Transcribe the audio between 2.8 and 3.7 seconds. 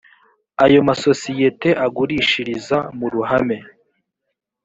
mu ruhame